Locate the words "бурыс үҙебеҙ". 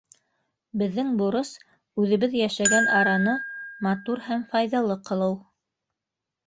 1.19-2.33